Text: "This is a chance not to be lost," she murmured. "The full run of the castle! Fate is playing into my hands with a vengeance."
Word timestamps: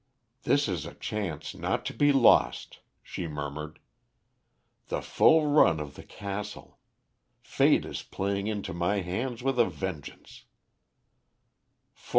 "This 0.45 0.67
is 0.67 0.87
a 0.87 0.95
chance 0.95 1.53
not 1.53 1.85
to 1.85 1.93
be 1.93 2.11
lost," 2.11 2.79
she 3.03 3.27
murmured. 3.27 3.77
"The 4.87 4.99
full 5.03 5.45
run 5.45 5.79
of 5.79 5.93
the 5.93 6.01
castle! 6.01 6.79
Fate 7.43 7.85
is 7.85 8.01
playing 8.01 8.47
into 8.47 8.73
my 8.73 9.01
hands 9.01 9.43
with 9.43 9.59
a 9.59 9.65
vengeance." 9.65 10.45